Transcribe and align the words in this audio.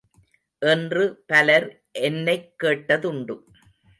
என்று 0.59 1.23
பலர் 1.27 1.83
என்னைக் 1.91 2.53
கேட்டதுண்டு. 2.63 3.35